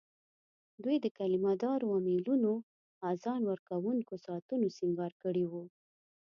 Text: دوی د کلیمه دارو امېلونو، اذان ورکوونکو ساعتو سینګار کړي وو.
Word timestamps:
دوی 0.83 0.97
د 1.01 1.07
کلیمه 1.17 1.53
دارو 1.63 1.87
امېلونو، 1.97 2.53
اذان 3.11 3.41
ورکوونکو 3.51 4.13
ساعتو 4.25 4.55
سینګار 4.77 5.11
کړي 5.23 5.45
وو. 5.51 5.63